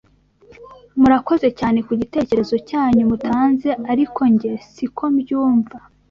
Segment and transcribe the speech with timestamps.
[0.99, 5.77] Murakoze cyane ku gitekerezo cyanyu mutanze ariko nge si ko mbyumva